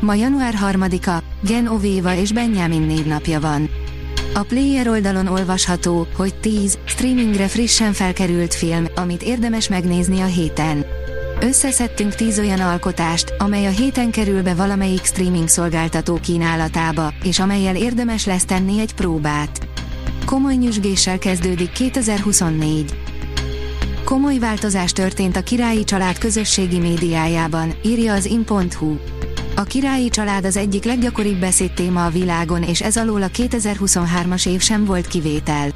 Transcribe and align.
Ma 0.00 0.14
január 0.14 0.54
3-a, 0.72 1.22
Gen 1.40 1.80
és 2.16 2.32
Benjamin 2.32 2.82
névnapja 2.82 3.40
van. 3.40 3.70
A 4.34 4.42
Player 4.42 4.88
oldalon 4.88 5.26
olvasható, 5.26 6.06
hogy 6.16 6.34
10 6.34 6.78
streamingre 6.84 7.48
frissen 7.48 7.92
felkerült 7.92 8.54
film, 8.54 8.86
amit 8.94 9.22
érdemes 9.22 9.68
megnézni 9.68 10.20
a 10.20 10.24
héten. 10.24 10.84
Összeszedtünk 11.40 12.14
10 12.14 12.38
olyan 12.38 12.60
alkotást, 12.60 13.34
amely 13.38 13.66
a 13.66 13.70
héten 13.70 14.10
kerül 14.10 14.42
be 14.42 14.54
valamelyik 14.54 15.04
streaming 15.04 15.48
szolgáltató 15.48 16.18
kínálatába, 16.22 17.12
és 17.22 17.38
amelyel 17.38 17.76
érdemes 17.76 18.26
lesz 18.26 18.44
tenni 18.44 18.80
egy 18.80 18.94
próbát. 18.94 19.68
Komoly 20.24 20.54
nyüzsgéssel 20.54 21.18
kezdődik 21.18 21.72
2024. 21.72 22.96
Komoly 24.04 24.38
változás 24.38 24.92
történt 24.92 25.36
a 25.36 25.42
királyi 25.42 25.84
család 25.84 26.18
közösségi 26.18 26.78
médiájában, 26.78 27.74
írja 27.84 28.12
az 28.12 28.24
in.hu. 28.24 28.96
A 29.58 29.62
királyi 29.62 30.08
család 30.08 30.44
az 30.44 30.56
egyik 30.56 30.84
leggyakoribb 30.84 31.40
beszédtéma 31.40 32.04
a 32.04 32.10
világon 32.10 32.62
és 32.62 32.82
ez 32.82 32.96
alól 32.96 33.22
a 33.22 33.28
2023-as 33.28 34.48
év 34.48 34.60
sem 34.60 34.84
volt 34.84 35.06
kivétel. 35.06 35.70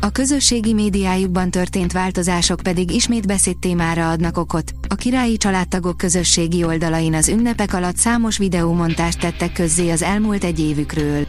A 0.00 0.10
közösségi 0.10 0.72
médiájukban 0.72 1.50
történt 1.50 1.92
változások 1.92 2.60
pedig 2.62 2.90
ismét 2.90 3.26
beszédtémára 3.26 4.10
adnak 4.10 4.36
okot. 4.36 4.72
A 4.88 4.94
királyi 4.94 5.36
családtagok 5.36 5.96
közösségi 5.96 6.64
oldalain 6.64 7.14
az 7.14 7.28
ünnepek 7.28 7.74
alatt 7.74 7.96
számos 7.96 8.38
videómontást 8.38 9.20
tettek 9.20 9.52
közzé 9.52 9.90
az 9.90 10.02
elmúlt 10.02 10.44
egy 10.44 10.60
évükről. 10.60 11.26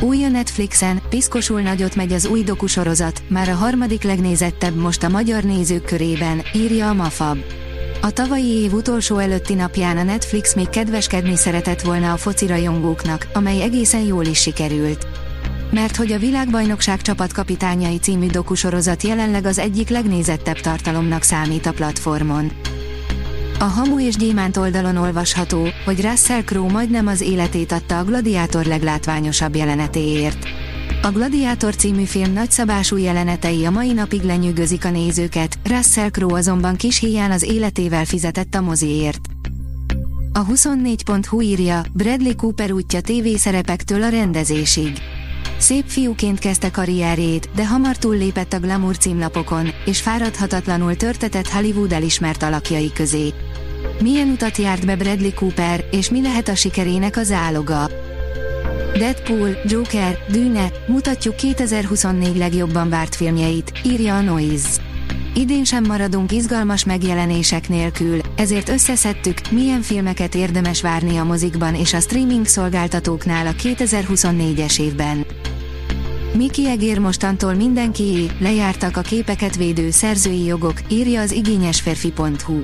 Új 0.00 0.24
a 0.24 0.28
Netflixen, 0.28 1.02
piszkosul 1.08 1.60
nagyot 1.60 1.94
megy 1.94 2.12
az 2.12 2.26
új 2.26 2.42
dokusorozat, 2.42 3.22
már 3.28 3.48
a 3.48 3.54
harmadik 3.54 4.02
legnézettebb 4.02 4.76
most 4.76 5.02
a 5.02 5.08
magyar 5.08 5.42
nézők 5.42 5.84
körében, 5.84 6.42
írja 6.54 6.88
a 6.88 6.94
Mafab. 6.94 7.38
A 8.06 8.10
tavalyi 8.10 8.62
év 8.62 8.72
utolsó 8.72 9.18
előtti 9.18 9.54
napján 9.54 9.96
a 9.96 10.02
Netflix 10.02 10.54
még 10.54 10.68
kedveskedni 10.68 11.36
szeretett 11.36 11.80
volna 11.80 12.12
a 12.12 12.16
foci 12.16 12.46
rajongóknak, 12.46 13.26
amely 13.32 13.62
egészen 13.62 14.00
jól 14.00 14.24
is 14.24 14.40
sikerült. 14.40 15.06
Mert 15.70 15.96
hogy 15.96 16.12
a 16.12 16.18
világbajnokság 16.18 17.02
csapatkapitányai 17.02 17.98
című 17.98 18.26
dokusorozat 18.26 19.02
jelenleg 19.02 19.46
az 19.46 19.58
egyik 19.58 19.88
legnézettebb 19.88 20.56
tartalomnak 20.56 21.22
számít 21.22 21.66
a 21.66 21.72
platformon. 21.72 22.52
A 23.58 23.64
Hamu 23.64 24.00
és 24.00 24.16
Gyémánt 24.16 24.56
oldalon 24.56 24.96
olvasható, 24.96 25.68
hogy 25.84 26.00
Russell 26.00 26.42
Crowe 26.42 26.72
majdnem 26.72 27.06
az 27.06 27.20
életét 27.20 27.72
adta 27.72 27.98
a 27.98 28.04
Gladiátor 28.04 28.64
leglátványosabb 28.64 29.56
jelenetéért. 29.56 30.65
A 31.06 31.10
Gladiátor 31.10 31.76
című 31.76 32.04
film 32.04 32.32
nagyszabású 32.32 32.96
jelenetei 32.96 33.64
a 33.64 33.70
mai 33.70 33.92
napig 33.92 34.22
lenyűgözik 34.22 34.84
a 34.84 34.90
nézőket, 34.90 35.58
Russell 35.64 36.10
Crowe 36.10 36.38
azonban 36.38 36.76
kis 36.76 36.98
híján 36.98 37.30
az 37.30 37.42
életével 37.42 38.04
fizetett 38.04 38.54
a 38.54 38.60
moziért. 38.60 39.20
A 40.32 40.46
24.hu 40.46 41.40
írja, 41.40 41.84
Bradley 41.92 42.36
Cooper 42.36 42.72
útja 42.72 43.00
tévészerepektől 43.00 44.02
a 44.02 44.08
rendezésig. 44.08 44.92
Szép 45.58 45.84
fiúként 45.86 46.38
kezdte 46.38 46.70
karrierjét, 46.70 47.50
de 47.54 47.66
hamar 47.66 47.96
túllépett 47.96 48.52
a 48.52 48.60
glamour 48.60 48.96
címlapokon, 48.96 49.68
és 49.84 50.00
fáradhatatlanul 50.00 50.96
törtetett 50.96 51.48
Hollywood 51.48 51.92
elismert 51.92 52.42
alakjai 52.42 52.92
közé. 52.92 53.32
Milyen 54.02 54.28
utat 54.28 54.56
járt 54.56 54.86
be 54.86 54.96
Bradley 54.96 55.34
Cooper, 55.34 55.84
és 55.90 56.10
mi 56.10 56.22
lehet 56.22 56.48
a 56.48 56.54
sikerének 56.54 57.16
az 57.16 57.32
áloga? 57.32 57.90
Deadpool, 58.98 59.48
Joker, 59.64 60.18
Dűne, 60.30 60.70
mutatjuk 60.86 61.36
2024 61.36 62.36
legjobban 62.36 62.88
várt 62.88 63.14
filmjeit, 63.14 63.72
írja 63.84 64.16
a 64.16 64.20
Noise. 64.20 64.68
Idén 65.34 65.64
sem 65.64 65.84
maradunk 65.84 66.32
izgalmas 66.32 66.84
megjelenések 66.84 67.68
nélkül, 67.68 68.20
ezért 68.36 68.68
összeszedtük, 68.68 69.50
milyen 69.50 69.82
filmeket 69.82 70.34
érdemes 70.34 70.82
várni 70.82 71.16
a 71.16 71.24
mozikban 71.24 71.74
és 71.74 71.94
a 71.94 72.00
streaming 72.00 72.46
szolgáltatóknál 72.46 73.46
a 73.46 73.52
2024-es 73.52 74.80
évben. 74.80 75.26
Miki 76.36 76.68
Egér 76.68 76.98
mostantól 76.98 77.54
mindenkié, 77.54 78.26
lejártak 78.38 78.96
a 78.96 79.00
képeket 79.00 79.56
védő 79.56 79.90
szerzői 79.90 80.44
jogok, 80.44 80.80
írja 80.88 81.20
az 81.20 81.32
igényesferfi.hu. 81.32 82.60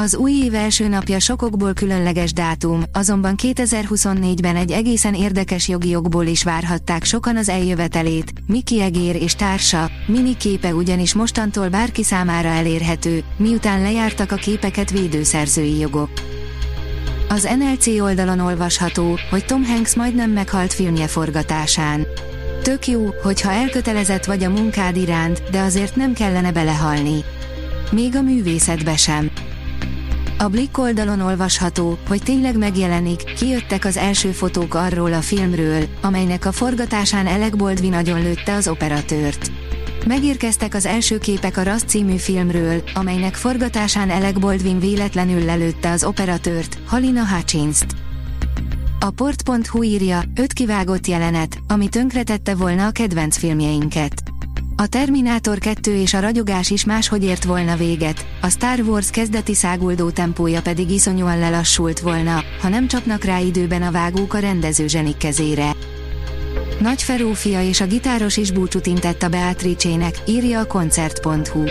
Az 0.00 0.16
új 0.16 0.32
év 0.32 0.54
első 0.54 0.88
napja 0.88 1.18
sokokból 1.18 1.72
különleges 1.72 2.32
dátum, 2.32 2.82
azonban 2.92 3.34
2024-ben 3.42 4.56
egy 4.56 4.70
egészen 4.70 5.14
érdekes 5.14 5.68
jogi 5.68 5.88
jogból 5.88 6.26
is 6.26 6.42
várhatták 6.42 7.04
sokan 7.04 7.36
az 7.36 7.48
eljövetelét. 7.48 8.32
Miki 8.46 8.80
Egér 8.80 9.22
és 9.22 9.34
társa, 9.34 9.90
mini 10.06 10.36
képe 10.36 10.74
ugyanis 10.74 11.14
mostantól 11.14 11.68
bárki 11.68 12.02
számára 12.02 12.48
elérhető, 12.48 13.22
miután 13.36 13.82
lejártak 13.82 14.32
a 14.32 14.36
képeket 14.36 14.90
védőszerzői 14.90 15.78
jogok. 15.78 16.10
Az 17.28 17.48
NLC 17.58 17.86
oldalon 17.86 18.40
olvasható, 18.40 19.18
hogy 19.30 19.44
Tom 19.44 19.64
Hanks 19.64 19.94
majdnem 19.94 20.30
meghalt 20.30 20.72
filmje 20.72 21.06
forgatásán. 21.06 22.06
Tök 22.62 22.86
jó, 22.86 23.10
hogyha 23.22 23.52
elkötelezett 23.52 24.24
vagy 24.24 24.44
a 24.44 24.50
munkád 24.50 24.96
iránt, 24.96 25.42
de 25.50 25.60
azért 25.60 25.96
nem 25.96 26.12
kellene 26.12 26.52
belehalni. 26.52 27.24
Még 27.90 28.16
a 28.16 28.22
művészetbe 28.22 28.96
sem. 28.96 29.30
A 30.40 30.48
Blick 30.48 30.78
oldalon 30.78 31.20
olvasható, 31.20 31.98
hogy 32.08 32.22
tényleg 32.22 32.58
megjelenik, 32.58 33.34
kijöttek 33.34 33.84
az 33.84 33.96
első 33.96 34.30
fotók 34.30 34.74
arról 34.74 35.12
a 35.12 35.20
filmről, 35.20 35.84
amelynek 36.02 36.44
a 36.44 36.52
forgatásán 36.52 37.26
Alec 37.26 37.56
Baldwin 37.56 37.90
nagyon 37.90 38.22
lőtte 38.22 38.54
az 38.54 38.68
operatőrt. 38.68 39.50
Megérkeztek 40.06 40.74
az 40.74 40.86
első 40.86 41.18
képek 41.18 41.56
a 41.56 41.62
Rust 41.62 41.88
című 41.88 42.16
filmről, 42.16 42.82
amelynek 42.94 43.34
forgatásán 43.34 44.10
Alec 44.10 44.38
Baldwin 44.38 44.80
véletlenül 44.80 45.44
lelőtte 45.44 45.90
az 45.90 46.04
operatőrt, 46.04 46.78
Halina 46.86 47.26
Hutchins-t. 47.26 47.94
A 49.00 49.10
port.hu 49.10 49.82
írja, 49.82 50.22
öt 50.34 50.52
kivágott 50.52 51.06
jelenet, 51.06 51.58
ami 51.68 51.88
tönkretette 51.88 52.54
volna 52.54 52.86
a 52.86 52.90
kedvenc 52.90 53.36
filmjeinket. 53.36 54.27
A 54.80 54.86
Terminátor 54.86 55.58
2 55.58 55.94
és 55.94 56.14
a 56.14 56.20
ragyogás 56.20 56.70
is 56.70 56.84
máshogy 56.84 57.24
ért 57.24 57.44
volna 57.44 57.76
véget, 57.76 58.26
a 58.40 58.48
Star 58.48 58.80
Wars 58.80 59.10
kezdeti 59.10 59.54
száguldó 59.54 60.10
tempója 60.10 60.62
pedig 60.62 60.90
iszonyúan 60.90 61.38
lelassult 61.38 62.00
volna, 62.00 62.44
ha 62.60 62.68
nem 62.68 62.86
csapnak 62.86 63.24
rá 63.24 63.38
időben 63.38 63.82
a 63.82 63.90
vágók 63.90 64.34
a 64.34 64.38
rendező 64.38 64.86
zsenik 64.86 65.16
kezére. 65.16 65.72
Nagy 66.80 67.02
Ferófia 67.02 67.62
és 67.62 67.80
a 67.80 67.86
gitáros 67.86 68.36
is 68.36 68.50
búcsút 68.50 68.86
intett 68.86 69.22
a 69.22 69.28
Beatrice-nek, 69.28 70.14
írja 70.26 70.60
a 70.60 70.66
koncert.hu. 70.66 71.64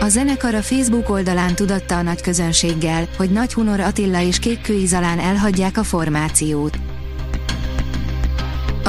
A 0.00 0.08
zenekar 0.08 0.54
a 0.54 0.62
Facebook 0.62 1.10
oldalán 1.10 1.54
tudatta 1.54 1.96
a 1.96 2.02
nagy 2.02 2.20
közönséggel, 2.20 3.08
hogy 3.16 3.30
Nagy 3.30 3.52
Hunor 3.52 3.80
Attila 3.80 4.20
és 4.20 4.38
Kékkő 4.38 4.74
Izalán 4.74 5.18
elhagyják 5.18 5.78
a 5.78 5.84
formációt. 5.84 6.89